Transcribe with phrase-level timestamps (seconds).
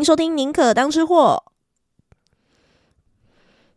[0.00, 1.44] 迎收听《宁可当吃货》。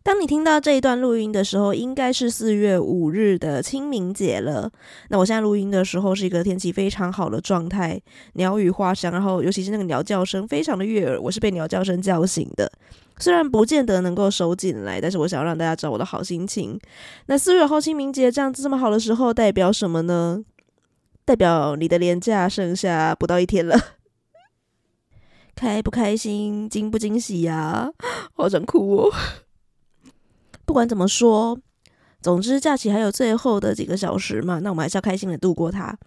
[0.04, 4.72] 当你听到这一段录音的时候，应该是四月五日的清明节了。
[5.09, 8.02] 那我现在录音的时候是一个天气非常好的状态，
[8.36, 11.20] 鸟语花香，然后尤其是那个鸟叫声非常的悦耳。
[11.20, 12.72] 我是被鸟叫声叫醒的，
[13.17, 16.80] 虽然不见得能够收进来，但是我想要让大家知道我的好心情。
[17.25, 20.42] 那四月后清明节这样子这么好的时候，代表什么呢？
[21.25, 23.78] 代表你的年假剩下不到一天了。
[25.56, 27.92] 开不开心，惊不惊喜呀、
[28.34, 29.12] 好想哭哦！
[30.66, 31.59] 不管怎么说，
[32.22, 35.98] 总之假期还有最后的几个小时嘛，那我们还是要开心的度过它。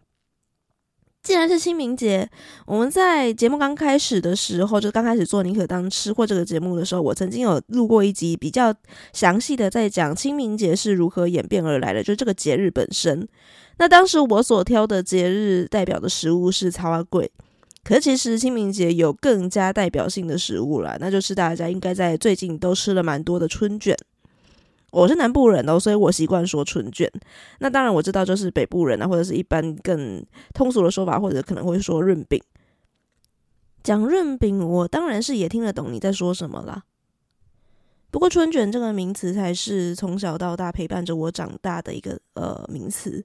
[1.22, 2.30] 既然是清明节，
[2.66, 8.72] 我们在节目刚开始的时候，就刚开始做《宁可当吃货》这个节目的时候，我曾经有录过一集比较
[9.12, 13.26] 详细的在讲清明节是如何演变而来的，就是这个节日本身。
[13.78, 17.28] 那当时我所挑的节日代表的食物是草仔粿。
[17.86, 23.96] 可是其实清明节有更加代表性的食物啦，那就是大家应该在最近都吃了蛮多的春卷。
[24.90, 27.08] 我是南部人哦，所以我习惯说春卷。
[27.60, 30.20] 那当然我知道，就是北部人啊，或者是一般更
[30.52, 32.42] 通俗的说法，或者可能会说润饼。
[33.84, 36.82] 讲润饼，我当然是也听得懂你在说什么啦。
[38.10, 43.24] 不过春卷这个名词才是从小到大陪伴着我长大的一个呃名词。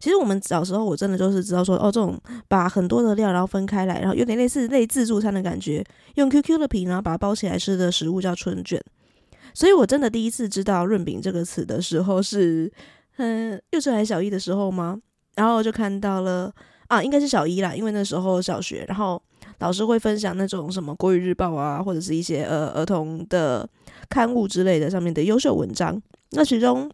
[0.00, 2.18] 其实我们小时候，我真的就是知道说，哦，这种
[2.48, 5.84] 把很多的料然后分开来，然后有点类似类自助餐的感觉，
[6.14, 8.82] 用 QQ 的皮然后把它包起来吃的食物叫春卷。
[9.52, 12.72] 所以我真的第一次知道“润饼”这个词的时候是，
[13.18, 14.98] 嗯，幼稚园小一的时候吗？
[15.34, 16.50] 然后就看到了
[16.88, 19.22] 啊，应该是小一啦，因为那时候小学，然后
[19.58, 23.68] 老师会分享那种什么《国语日报》啊，或者是一些呃儿童的
[24.08, 26.00] 刊物之类的上面的优秀文章，
[26.30, 26.90] 那其中。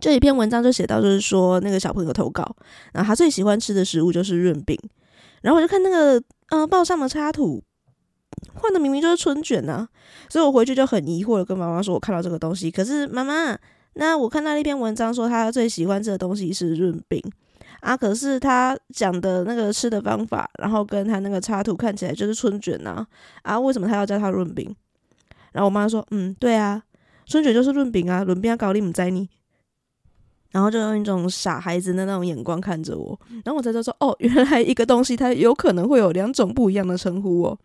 [0.00, 2.56] 这一篇文章就写到，就是说那个小朋友投稿，
[2.92, 4.78] 然后他最喜欢吃的食物就是润饼，
[5.42, 7.62] 然后我就看那个呃报上的插图，
[8.54, 9.88] 画的明明就是春卷啊，
[10.28, 13.58] 所以我回去就很疑惑的跟妈妈说，我看到这个东西，可是妈妈，
[13.94, 17.22] 那我看到那篇文章说他最喜欢吃的东西是润饼
[17.80, 23.06] 啊，可是他讲的那个吃的方法，然后跟他那个插图看起来就是春卷呐，
[23.42, 24.74] 啊，为什么他要叫他润饼？
[25.52, 26.82] 然后我妈说，嗯，对啊，
[27.24, 29.28] 春卷就是润饼啊，润饼搞你唔知你。
[30.56, 37.58] 然后就用一种傻孩子的那种眼光看着我，然后我才知道说，哦，原来一个东西它有可能会有两种不一样的称呼哦。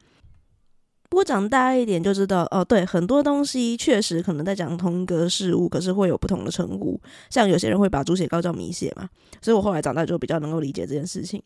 [1.08, 7.00] 不过长大一点就知道，哦，对，很多东西确实可能在讲同一个事物，可是会有不同的称呼。
[7.30, 9.08] 像有些人会把猪血糕叫米血嘛，
[9.42, 11.42] 所以我后来长大就比较能够理解这件事情。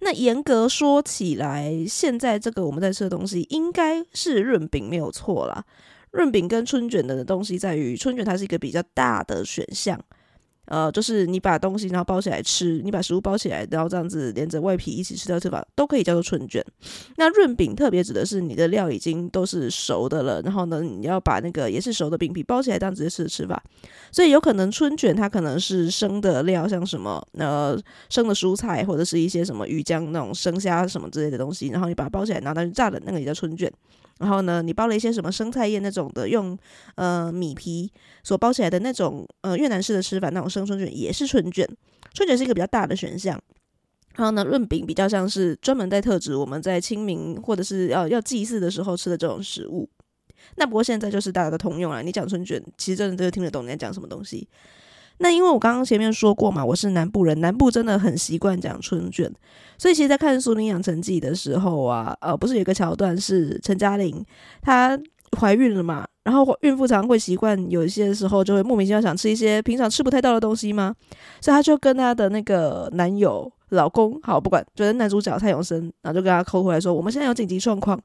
[0.00, 5.64] 那严格说起来，现在这个我们在吃的东西应该是润饼没有错啦。
[6.10, 9.96] 润饼跟春卷的东西在于，春卷它是一个比较大的选项。
[10.66, 16.64] 呃，就是你把东西然后包起来吃，你把食物包起来，然后这样子连着外皮一起吃掉吃法，都可以叫做春卷。
[17.16, 23.62] 那润饼特别指的是你的料已经都是熟的了，然后呢，你要把那个也是熟的饼皮包起来，这样直接吃的吃法。
[24.10, 27.78] 所以有可能春卷它可能是生的料，像什么呃
[28.08, 33.72] 生的蔬菜或者是一些什么鱼浆那种生虾什么之类的东西，然后你把它包起来，拿到去炸的那个也叫春卷。
[34.18, 36.56] 然后呢，你包了一些什么生菜叶那种的，用
[36.94, 41.68] 呃米皮所包起来的那种呃越南式的吃法，那种生春卷也是春卷。
[42.14, 43.38] 春卷是一个比较大的选项。
[44.14, 49.86] 然后呢，润饼比较像是专门在特指我们在清明或者是要要祭祀的时候吃的这种食物。
[50.54, 54.48] 那不过现在就是大家的通用啊，你讲春卷，其实真的都听得懂你在讲什么东西。
[55.18, 59.32] 那因为我刚刚前面说过嘛，我是南部人，南部真的很习惯讲春卷，
[59.78, 64.24] 所以其实，在看《俗女养成记》的时候啊，呃，不是有一个桥段是陈嘉玲
[64.60, 64.98] 她
[65.38, 70.94] 怀孕了嘛，然后孕妇常常会习惯有一些时候就会莫名其妙想吃一些平常吃不太到的东西吗？
[71.40, 77.98] 所以她就跟她的那个男友、老公，好不管，就是男主角蔡永生，然后就跟他抠回来说：“我们现在有紧急状况。”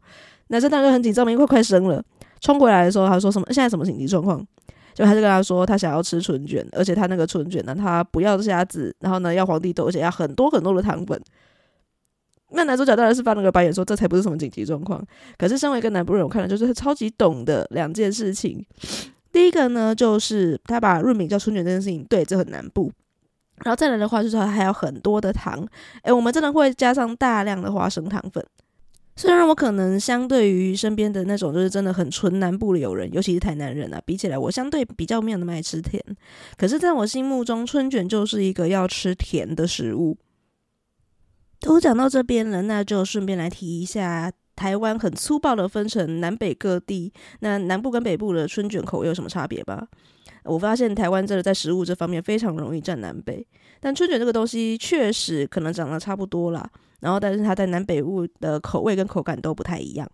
[0.48, 2.04] 男生当然很紧张，因为快快生了，
[2.42, 3.46] 冲过来的时候，他说什么？
[3.52, 4.46] 现在什么紧急状况？
[4.94, 11.20] 就他就跟他说，他想要吃春卷，而且他那个春卷呢，他不要虾子，然后呢要皇帝豆，而且要很多很多的糖粉。
[12.54, 15.02] 那男主角当然是翻了个白眼，说这才不是什么紧急状况。
[15.38, 18.66] 可是身为一个南部人，我看了就是他超级懂的两件事情。
[19.32, 22.92] 第一个呢，就是他把润饼叫春卷这件事情，对，这很南部。
[23.64, 25.66] 然后再来的话，就是他还有很多的糖，
[26.04, 28.46] 诶，我们真的会加上大量的花生糖粉。
[29.22, 36.04] 虽然我可能相对于身边的那种就是真的很纯南部的友人，尤其是台南人啊，比起来我相对比较没有那么爱吃甜。
[36.58, 40.18] 可是，在我心目中，春卷就是一个要吃甜的食物。
[41.60, 49.88] 都讲到这边了，那就顺便来提一下，台湾很粗暴的分成南北各地，那南部跟北部的春卷口味有什么差别吧？
[50.46, 53.46] 我发现台湾真的在食物这方面非常容易占南北，
[53.80, 56.68] 但春卷这个东西确实可能长得差不多啦，
[57.02, 60.10] 然后但是它在南北部的口味跟口感都不太一样。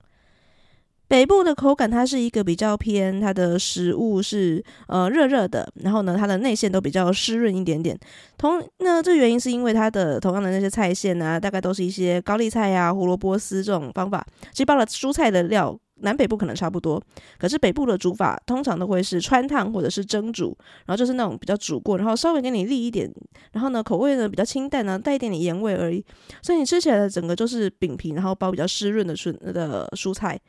[1.09, 7.97] 北部的口感，它是一个比较偏，它的食物是呃热热的，然后呢，它的内馅都比较湿润一点点。
[8.37, 17.01] 同那这原因是因为它的同样的那些菜馅啊，大概都是一些高丽菜呀、啊、胡萝卜丝这种方法，其实包了蔬菜的料，南北部可能差不多。
[17.37, 23.11] 可是北部的煮法通常都会是穿烫或者是蒸煮，然后就是那种比较煮过，然后稍微给你沥一点，
[23.51, 26.03] 然后呢口味呢比较清淡呢，带一点点盐味而已。
[26.41, 30.39] 所以你吃起来的整个就是饼皮，然后包比较湿润的春的蔬菜。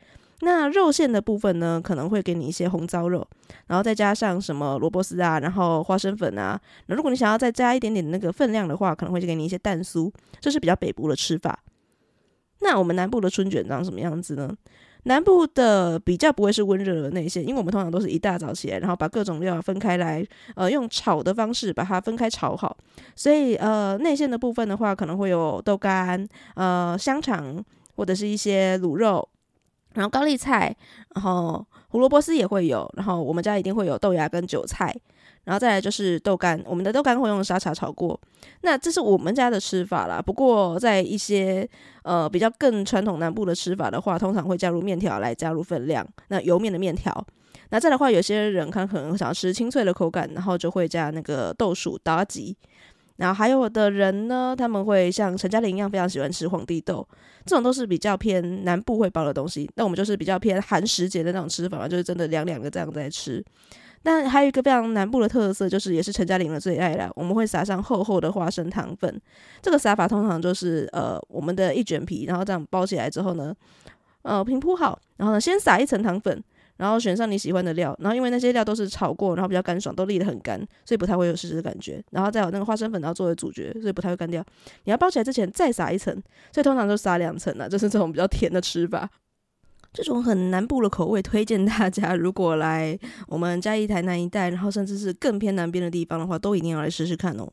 [0.41, 3.27] 那肉馅的部分呢，可能会给你一些红糟肉，
[3.67, 6.57] 然后再加上什么萝卜丝啊，然后花生粉啊。
[6.85, 10.09] 那如果你想要再加一点点那个分量的话，可能会给你一些蛋酥，
[10.39, 11.59] 这是比较北部的吃法。
[12.61, 14.55] 那我们南部的春卷长什么样子呢？
[15.03, 20.25] 南部的比较不会是温热的内馅，因为我们通常都是一大早起来，然后把各种料分开来，
[20.55, 22.75] 呃，用炒的方式把它分开炒好。
[23.15, 27.63] 所以呃，内馅的部分的话，可能会有豆干、呃，香肠
[27.95, 29.27] 或者是一些卤肉。
[29.95, 30.73] 然后高丽菜，
[31.15, 34.95] 然后胡萝卜丝也会有，然后我们家一定会有豆芽跟韭菜，
[35.45, 38.19] 然后再来就是豆干，我们的豆干会用沙茶炒过。
[38.61, 40.21] 那这是我们家的吃法啦。
[40.21, 41.67] 不过在一些
[42.03, 46.05] 呃比较更传统南部的吃法的话，通常会加入面条来加入分量。
[46.27, 47.25] 那油面的面条，
[47.69, 52.55] 那再的话，有些人他可能想要吃清脆的口感，然后就会加那个豆薯打鸡。
[53.17, 57.05] 然后还有的人呢，他们会像陈嘉玲一样，非常喜欢吃皇帝豆，
[57.45, 59.69] 这种都是比较偏南部会包的东西。
[59.75, 63.43] 那我们就是比较偏寒食节的那种吃法，就是真的两两个这样在吃。
[64.01, 69.21] 但还有一个非常南部的特色，就是也是陈嘉玲的最爱啦，我们会撒上厚厚的花生糖粉。
[69.61, 73.53] 这个撒法通常就是呃，我们的一卷皮，然后这样包起来之后呢，
[74.21, 76.43] 呃，平铺好，然后呢，先撒一层糖粉。
[76.77, 82.01] 然后选上你喜欢的料，然后因为那些料都是炒过，然后比较干爽，都沥得很干，所以不太会有湿湿的感觉。
[82.11, 84.41] 然后再有那个花生粉，然后作为主角，所以不太会干掉。
[84.85, 86.13] 你要包起来之前再撒一层，
[86.53, 89.09] 所以通常就撒两层了，就是这种比较甜的吃法。
[89.91, 92.97] 这种很南部的口味，推荐大家如果来
[93.27, 97.49] 我们嘉义台南一带，然后甚至是更偏南边的地方的话，都一定要来试试看哦。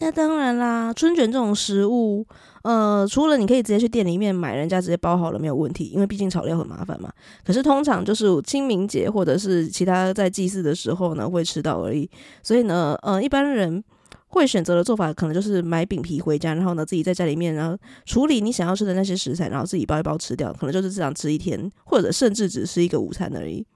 [0.00, 2.24] 那当然啦，春卷这种食物，
[2.62, 7.12] 呃，除了你可以直接去店里面买，人家直接包好了没有问题，因为毕竟炒料很麻烦嘛。
[7.44, 12.08] 可是通常就是清明节或者是其他在祭祀的时候呢，会吃到而已。
[12.44, 13.82] 所以呢，呃，一般人
[14.28, 23.66] 会选择的做法，可能就是买饼皮回家，然后呢自己在家里面，然后处理你想要吃的那些食材，然后自己包一包吃掉，可能就是这样吃一天，或者甚至只是一个午餐而已。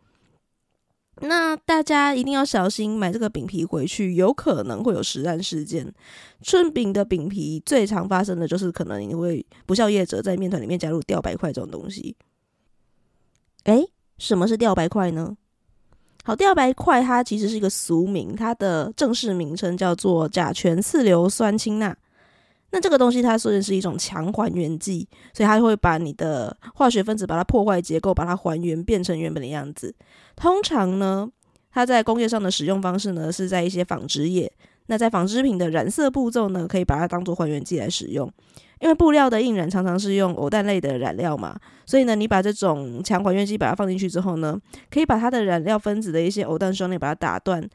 [1.20, 5.92] 那大家一定要小心买这个饼皮回去，有可能会有食安事件。
[6.40, 12.16] 春饼的饼皮最常发生的就是可能你会不肖业者在面团里面加入吊白块这种东西。
[13.64, 13.86] 诶，
[14.18, 15.36] 什么是吊白块呢？
[16.24, 21.96] 好，第二白块它其实是一个俗名，它的正式名称叫做甲醛次硫酸氢钠。
[22.70, 29.94] 那这个东西它虽然是一种强还原剂，所以它会把你的化学分子把它破坏结构，把它还原变成原本的样子。
[30.36, 31.28] 通常呢，
[31.72, 34.50] 它在工业上的使用方式呢是在一些纺织业。
[34.86, 38.30] 那在纺织品的染色步骤呢，可以把它当做还原剂来使用。
[38.82, 44.60] 因为布料的印染常常是用偶氮类的染料嘛，所以呢，你把这种强还原剂把它放进去之后呢，
[44.90, 47.66] 可以把它的染料分子的一些偶氮双链把它打断。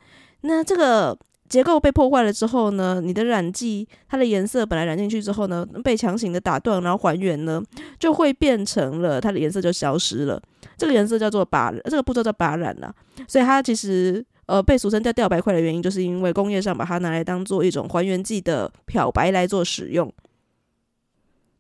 [0.42, 1.18] 那这个。
[1.50, 7.64] 结构被破坏了之后呢，你的染剂它的颜色本来染进去之后呢，被强行的打断，然后还原呢，
[7.98, 10.42] 就会变成了它的颜色就消失了。
[10.76, 12.94] 这个颜色叫做靶，这个步骤叫靶染了。
[13.30, 20.14] 所以它其实呃被俗称叫吊白块的原因，就是因为工业上把它拿来当做一种还原剂的漂白来做使用。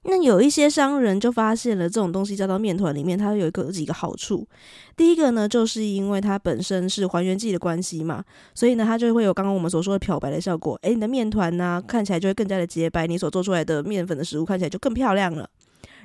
[0.09, 4.47] 那有一些商人就发现了这种东西加到面团里面，它有一个几个好处。
[4.95, 8.23] 第一个呢，就是因为它本身是还原剂的关系嘛，
[8.55, 10.79] 所以呢，它就会有刚刚我们所说的漂白的效果。
[10.81, 15.49] 诶，你的面团呢，看起来就会更加的洁白，你所做出来的面粉的食物看起来就更漂亮了。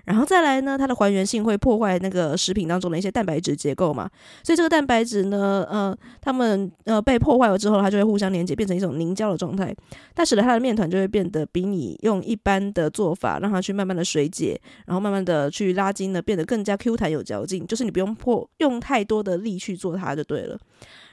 [0.04, 4.10] 然后再来呢，它的还原性会破坏那个食品当中的一些蛋白质结构嘛，
[4.42, 9.74] 所以这个蛋白质呢，呃，它们呃被破坏了之后，它就会互相连接，变成一种凝胶的状态，
[10.14, 20.58] 它使得它的面团就会变得比你用一般的做法让它去慢慢的水解，然后慢慢的去拉筋呢，变得更加 Q 弹有嚼劲，就是你不用破用太多的力去做它就对了。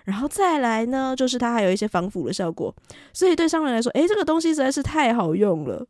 [0.05, 2.73] 然后再来呢，就是它还有一些防腐的效果，
[3.13, 5.85] 所以对商人来说，诶，这个东西实在是太好用了。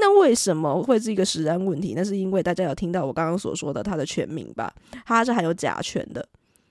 [0.00, 1.92] 那为什么会是一个食安问题？
[1.94, 4.72] 那是因为大家有听到我刚刚所说的它的全名吧？
[5.04, 6.26] 它是含有甲醛的。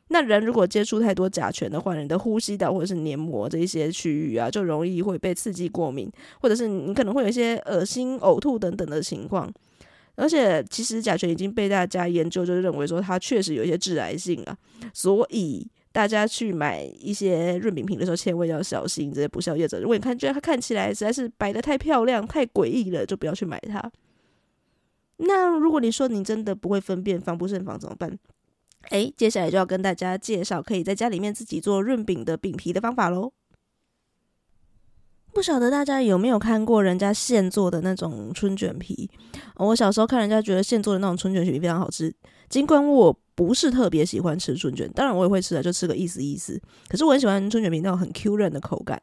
[0.08, 9.48] 那人如果接触太多甲醛的话，你的呼吸道或者是黏膜这一些区域啊，就容易会被刺激过敏，或者是你可能会有一些恶心、呕吐等等的情况。
[10.16, 14.58] 而且，其实甲醛已经被大家研究，就是认为说它确实有一些致癌性啊，
[14.94, 15.68] 所以。
[15.92, 19.80] 大家去买一些润饼品的时候，千万要小心这些不孝业者。
[19.80, 23.92] 如果你看觉得它看起来实在是摆的太漂亮、太诡异了，就不要去买它。
[25.18, 28.18] 那如果你说你真的不会分辨、防不胜防怎么办？
[28.90, 33.34] 哎，接下来就要跟大家介绍可以在家里面自己做润饼的饼皮的方法喽。
[35.34, 39.10] 不晓得大家有没有看过人家现做的那种春卷皮？
[39.56, 42.14] 我小时候看人家觉得现做的那种春卷皮非常好吃，
[42.50, 43.18] 尽管我。
[43.40, 46.62] 不是特别喜欢吃春卷，当然我也会吃的，就吃个意思意思。
[46.90, 49.02] 可是我很喜欢春卷皮那种很 Q 韧的口感，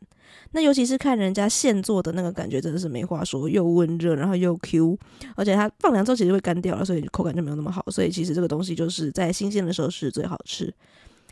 [0.50, 4.98] 那尤其是看人家现做的那个感觉，真的是没话说，又温热，然后又 Q，
[5.36, 7.82] 而且它放凉之后其实会干掉了，所以口感就没有那么好。
[7.90, 10.70] 所以其实这个东西就是在新鲜的时候是最好吃。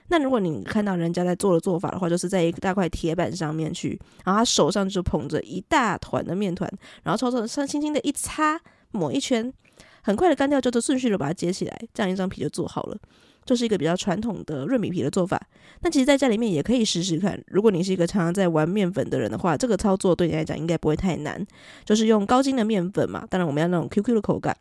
[0.08, 6.70] 那如果你看到人家在做的做法的话，就是在一大块铁板上面去，然后他手上就捧着一大团的面团，
[7.02, 9.52] 然后抽抽，轻轻的一擦，抹一圈。
[10.02, 12.98] 很快的干掉，就顺序的把它接起来，这样一张皮就做好了。
[13.46, 15.40] 这、就是一个比较传统的润饼皮的做法。
[15.80, 17.42] 那其实在家里面也可以试试看。
[17.46, 21.42] 如果你是一个常常在玩面粉的人的话，这个操作对你来讲应该不会太难。
[21.84, 24.54] 就是用高筋的面粉嘛，当然我们要那种 QQ 的口感。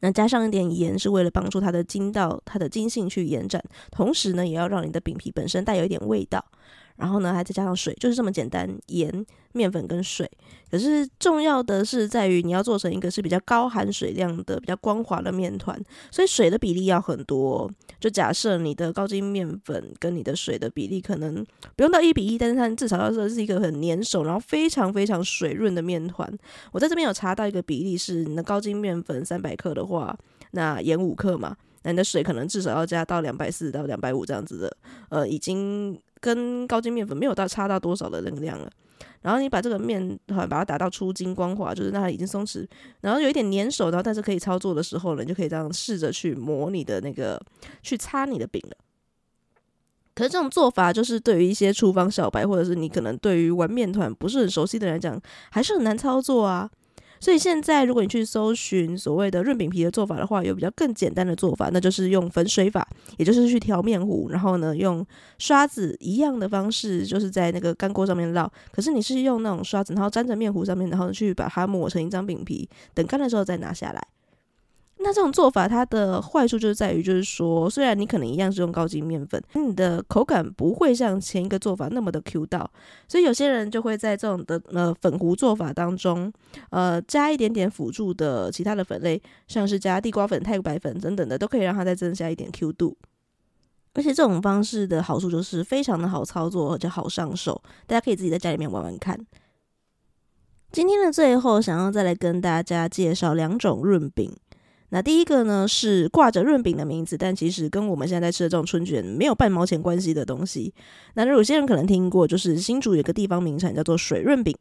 [0.00, 6.44] 那加上一点盐，是为了帮助它的筋道、它的筋性去延展，同时呢，也要让你的饼皮本身带有一点味道。
[6.98, 10.30] 然后呢，还再加上水，就是这么简单，盐、面粉跟水。
[10.70, 17.70] 可是重要的是在于你要做成一个是比较高含水量的、比较光滑的面团，所以水的比例要很多。
[17.98, 26.30] 就假设你的高筋面粉跟你的水的比例可能不用到一比一，但是它至少要说是一个很粘手，然后非常非常水润的面团。
[26.72, 30.16] 我在这边有查到一个比例是，你的高筋面粉三百克的话，
[30.50, 34.76] 那盐五克嘛，那你的水可能至少要加到两百四到两百五这样子的，
[35.08, 35.98] 呃，已经。
[36.20, 38.68] 跟高筋面粉没有到差到多少的能量了，
[39.22, 42.66] 然后你把这个面团把它打到出筋光滑，就是让它已经松弛，
[43.02, 47.40] 然后有一点粘手，然后但是可以操作的时候呢，你就可以这样试着去磨你的那个，
[47.84, 48.76] 去擦你的饼了。
[50.12, 56.68] 可是这种做法就是对于一些厨房小白，或者是你可能对于玩面团不是很熟悉的人来讲，还是很难操作啊。
[57.20, 65.04] 所以现在，如果你去搜寻所谓的润饼皮的做法的话，有比较更简单的做法，那就是用粉水法，也就是去调面糊，然后呢，用
[65.38, 68.48] 刷子一样的方式，就是在那个干锅上面烙。
[68.70, 74.06] 可是你是用那种刷子，然后沾着面糊上面，然后去把它抹成一张饼皮，等干的时候再拿下来。
[75.00, 82.68] 那这种做法，它的坏处就是在于，就是说，虽然你可能一样是用高筋面粉，你的口感不会像前一个做法那么的 Q 到，
[83.06, 86.32] 所以有些人就会在这种的呃粉糊做法当中，
[86.70, 92.96] 呃加一点点辅助的其他的粉类，像是加地瓜粉、太白粉等等的，都可以让它再增加一点 Q 度。
[93.94, 99.18] 而且这种方式的好处就是非常的好操作，而且好上手，大家可以自己在家里面玩玩看。
[100.70, 104.36] 今天的最后，想要再来跟大家介绍两种润饼。
[104.90, 110.72] 那第一个呢，是挂着润饼的名字，但其实跟我们现在在吃的这种春卷没有半毛钱关系的东西。
[111.14, 114.56] 那有些人可能听过，就是新竹有个地方名产叫做水润饼。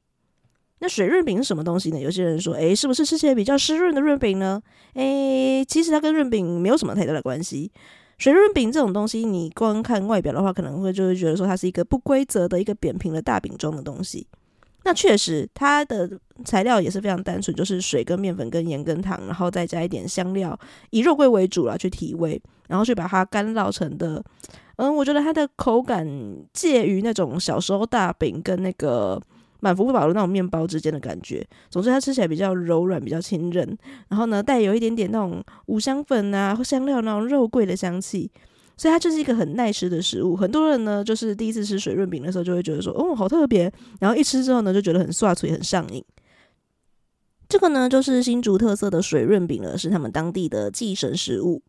[0.79, 1.99] 那水润饼是什么东西呢？
[1.99, 4.61] 有些人说，诶，是不是吃起来比较湿润的润饼呢？
[4.93, 7.71] 诶，其实它跟润饼没有什么太大的关系。
[8.17, 14.27] 水润饼这种东西，你光看外表的话，可能会就会觉得说它是一个不规则的一个扁平的大饼状的东西。
[14.87, 16.09] 那确实，它的
[16.45, 20.57] 材料也是非常单纯，就是水跟面粉跟盐跟糖，然后再加一点香料，
[20.91, 24.23] 以肉桂为主啦，去提味，然后去把它干烙成的。
[24.77, 26.07] 嗯，我觉得它的口感
[26.53, 29.21] 介于那种小时候大饼跟那个
[29.59, 31.45] 满福宝的那种面包之间的感觉。
[31.69, 33.77] 总之，它吃起来比较柔软，比较亲韧，
[34.07, 38.31] 然后呢，带有一点点那种五香粉啊香料那种肉桂的香气。
[38.77, 46.03] 所以它就是一个很耐吃的食物，很多人呢就是第一次吃水润饼的时候就会觉得说，哦，好特别，然后一吃之后呢就觉得很刷嘴，很上瘾。
[47.49, 51.63] 这个呢就是新竹特色的水润饼了，是他们当地的祭神食物。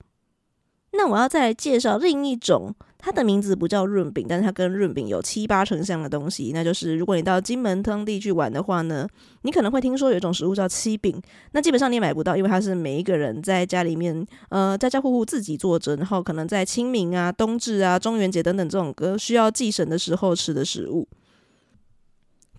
[0.92, 9.06] 那我要再来介绍另一种，它的名字不叫润饼，但是它跟润饼有七八成像的东西，那就是如果你到金门当地去玩的话呢，
[9.42, 11.20] 你可能会听说有一种食物叫七饼，
[11.52, 21.06] 那基本上你也买不到，因为它是每一个人在家里面，呃，家家户户自己做着，然后可能在清明啊、冬至啊、中元节等等这种歌需要祭神的时候吃的食物。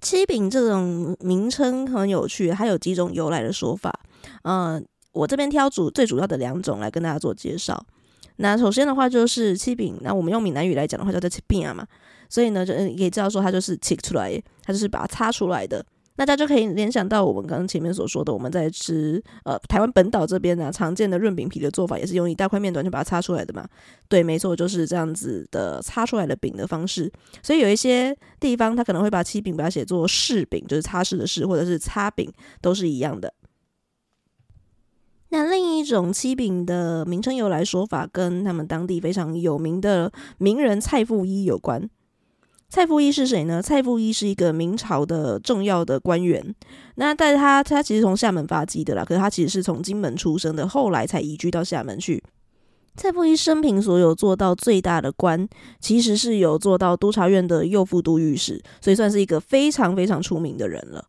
[0.02, 4.00] 七饼这种名称很有趣，它有几种由来的说法，
[4.44, 7.86] 嗯、我这边挑主最主要的两种来跟大家做介绍。
[8.42, 11.86] 那首先的话就是七饼，那我们用闽南语来讲的话叫做七饼啊嘛，
[12.30, 15.86] 所以呢就可以知道说它就是切出来，它就是把它擦出来的。
[16.16, 23.66] 那大家就可以联想到我们刚刚前面所说的，我们在吃呃台湾本岛这边呢、常见的润饼皮的做法，也是用一大块面团就把它擦出来的嘛。
[24.10, 27.10] 对，没错，就是这样子的擦出来的饼的方式。
[27.42, 32.30] 所以有一些地方它可能会把七饼把它写作柿饼，就是擦拭的拭，或者是擦饼，
[32.62, 33.34] 都是一样的。
[35.30, 41.90] 那另一种七饼的名称由来说法，跟他们当地非常有名的名人蔡复一有关。
[42.68, 43.62] 蔡复一是谁呢？
[43.62, 46.54] 蔡复一是一个明朝的重要的官员。
[46.96, 52.24] 那但他他其实从厦门发迹的啦，可是他其实是从金门出生的，后来才移居到厦门去。
[52.96, 55.48] 蔡复一生平所有做到最大的官，
[55.80, 61.06] 其实是有做到督察院的右副都御史，所以算是一个非常非常出名的人了。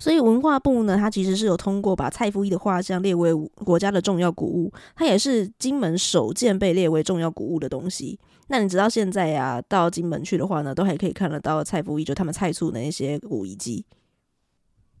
[0.00, 8.18] 所以文化部呢，它其实是有通过把蔡复一的画像列为国家的重要古物，它也是金门首件被列为重要古物的东西。
[8.48, 13.84] 那你直到现在呀、到金门去的话呢，都还可以看得到蔡复一，就他们蔡厝的那些古遗迹。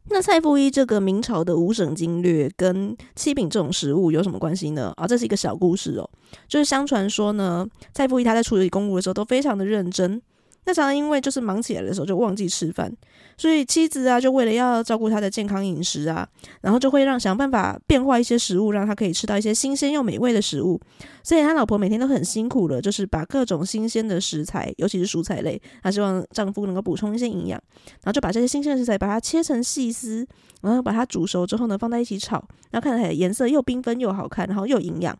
[0.08, 4.92] 那蔡复一这个明朝的五省经略跟七品这种食物有什么关系呢？
[4.96, 6.10] 啊，这是一个小故事哦，
[6.46, 10.20] 就是相传说呢，蔡复一他在处理公务的时候都非常的认真。
[10.64, 12.92] 那常常因为就是忙起来的时候就忘记吃饭，
[13.36, 16.28] 所以妻子啊就为了要照顾他的健康饮食啊，
[16.60, 20.80] 然后就会让想办法变化一些食物，让他可以吃到一些新鲜又美味的食物。
[21.22, 30.26] 所以他老婆每天都很辛苦的，就是把各种新鲜的食材，尤其是蔬菜类，她希望丈夫能够补充一些营养，然后就把这些新鲜的食材把它切成细丝，
[30.62, 35.16] 然后把它煮熟之后呢放在一起炒，然后看起来颜色又缤纷又好看，然后又营养，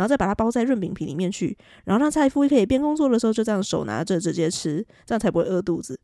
[0.00, 1.54] 然后再把它包在润饼皮里面去，
[1.84, 4.82] 然后让蔡夫可以边工作的时候就这样手拿着直接吃。
[5.04, 6.00] 这样才不会饿肚子。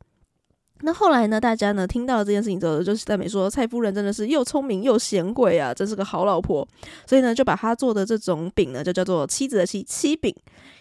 [0.82, 1.40] 那后来呢？
[1.40, 6.68] 大家呢听到这件事情之后，就是在美说蔡夫人真的是又聪明又贤惠啊，真是个好老婆。
[7.06, 10.34] 所以呢，就把她做的这种饼呢，就叫做妻子的妻七饼，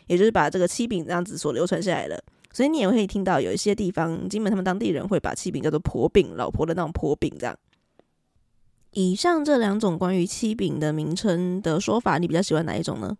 [0.08, 2.22] 也就是把这个七饼这样子所流传下来了。
[2.52, 7.58] 所以你也会听到有一些地方，金门他们当地人会把七饼叫做婆饼，老婆的那种婆饼这样。
[8.96, 13.16] 以上这两种关于七饼的名称的说法，你比较喜欢哪一种呢？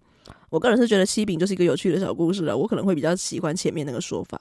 [0.50, 4.40] 我个人是觉得七饼就是一个有趣的小故事了，我可能会比较喜欢前面那个说法。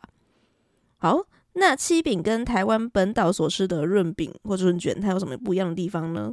[0.97, 1.21] 好，
[1.55, 6.33] 那七饼跟台湾本岛所吃的润饼或者润卷，它有什么不一样的地方呢？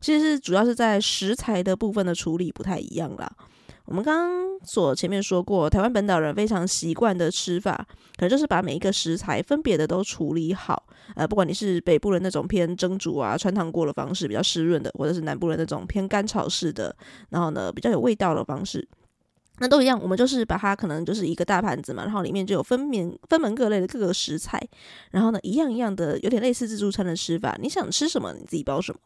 [0.00, 3.32] 其实是主要是在食材的部分的处理不太一样啦。
[3.86, 10.82] 我们刚所前面说过，台湾本岛人非常习惯的吃法，可能就是把每一个食材分别的都处理好。
[11.14, 16.96] 呃，不管你是北部人那种偏蒸煮啊、穿烫过的方式比较湿润的，或者是南部人那种偏干炒式的，
[17.28, 18.88] 然后呢比较有味道的方式。
[19.58, 24.60] 那都一样，我们就是把它可能就是一个大盘子嘛，然后里面就有分门分门各类的各个食材，
[25.12, 28.98] 然后呢一样一样的有点类似自助餐的吃法，你想吃什么你自己包什么。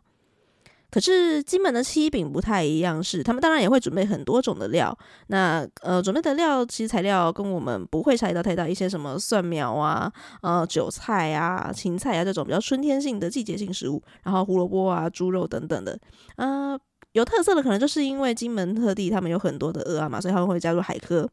[0.90, 4.96] 可是金门的七饼不太一样，是他们当然也会准备很多种的料，
[5.28, 15.98] 那呃准备的料其实材料跟我们不会差异到太大，一些什么蒜苗啊、呃韭菜啊、芹菜啊这种比较春天性的季节性食物，然后胡萝卜啊、猪肉等等的，
[16.36, 16.80] 啊、呃。
[17.12, 21.26] 有特色的可能就是因为金门特地他们有很多的鹅啊嘛，所以他们会加入海蚵。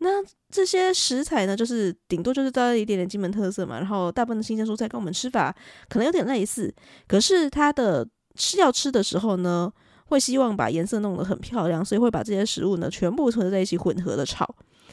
[0.00, 0.08] 那
[0.50, 5.54] 这些食材呢，就是顶多就是带一点点金门特色嘛，然后大部分的新鲜蔬菜跟我们吃法
[5.88, 6.74] 可能有点类似，
[7.06, 8.06] 可是它的
[8.38, 9.70] 吃要吃的时候呢，
[10.06, 14.48] 会希望把颜色弄得很漂亮，所以会把这些食物呢全部合在一起混合的炒，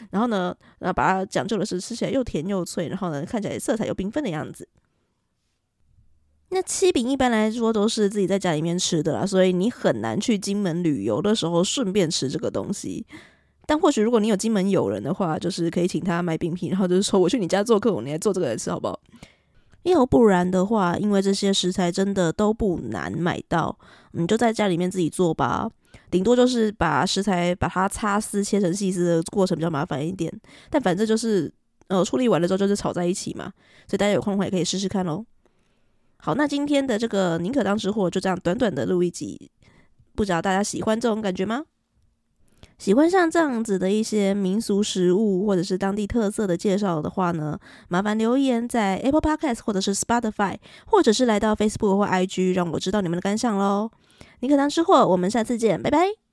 [0.10, 4.68] 然后呢，呃，把它讲究的是吃起来又甜又脆，然后呢看起来色彩又缤纷的样子。
[6.50, 13.06] 那七饼一般来说都是自己在家里面吃的啦，所以你很难去金门旅游的时候顺便吃这个东西。
[13.68, 19.00] 但或许如果你有金门友人的话，就是可以请他买饼皮，然后就是说我去你家做客，我你来做这个来吃好不好？
[19.92, 23.78] 要不然的话，因为这些食材真的都不难买到，
[24.12, 25.70] 你就在家里面自己做吧。
[26.12, 30.32] 顶多就是把食材把它擦丝切成细丝的过程比较麻烦一点，
[30.70, 31.52] 但反正就是
[31.88, 33.52] 呃处理完了之后就是炒在一起嘛，
[33.88, 35.26] 所以大家有空的话也可以试试看喽。
[36.18, 39.52] 好，那今天的这个宁可当吃货就这样短短的录一集，
[40.16, 41.64] 不知道大家喜欢这种感觉吗？
[42.78, 47.58] 喜欢像这样子的一些民俗食物或者是当地特色的介绍的话呢，
[47.88, 53.92] 麻烦留言在 Apple Podcast 或者是 Spotify，或者是来到 Facebook 或 IG，让我知道你们的感想喽。
[54.42, 56.25] 你可当吃货，我们下次见，拜拜。